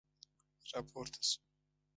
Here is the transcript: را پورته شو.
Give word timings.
را 0.71 0.79
پورته 0.89 1.21
شو. 1.29 1.39